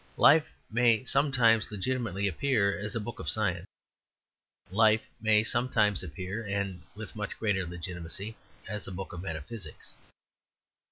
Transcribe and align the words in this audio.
Life 0.17 0.51
may 0.71 1.03
sometimes 1.05 1.71
legitimately 1.71 2.27
appear 2.27 2.75
as 2.75 2.95
a 2.95 2.99
book 2.99 3.19
of 3.19 3.29
science. 3.29 3.67
Life 4.71 5.03
may 5.21 5.43
sometimes 5.43 6.01
appear, 6.01 6.43
and 6.43 6.81
with 6.95 7.13
a 7.13 7.17
much 7.19 7.37
greater 7.37 7.67
legitimacy, 7.67 8.35
as 8.67 8.87
a 8.87 8.91
book 8.91 9.13
of 9.13 9.21
metaphysics. 9.21 9.93